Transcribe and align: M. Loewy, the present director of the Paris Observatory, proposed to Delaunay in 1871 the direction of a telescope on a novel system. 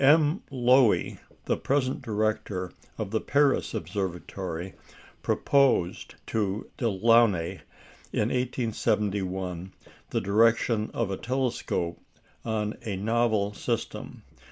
M. 0.03 0.41
Loewy, 0.49 1.19
the 1.45 1.57
present 1.57 2.01
director 2.01 2.71
of 2.97 3.11
the 3.11 3.21
Paris 3.21 3.75
Observatory, 3.75 4.73
proposed 5.21 6.15
to 6.25 6.67
Delaunay 6.79 7.59
in 8.11 8.29
1871 8.29 9.71
the 10.09 10.19
direction 10.19 10.89
of 10.91 11.11
a 11.11 11.17
telescope 11.17 12.01
on 12.43 12.77
a 12.83 12.95
novel 12.95 13.53
system. 13.53 14.23